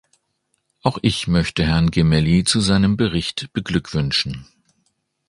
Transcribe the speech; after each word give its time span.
Auch 0.81 0.97
ich 1.03 1.27
möchte 1.27 1.63
Herrn 1.63 1.91
Gemelli 1.91 2.43
zu 2.43 2.59
seinem 2.59 2.97
Bericht 2.97 3.53
beglückwünschen. 3.53 4.47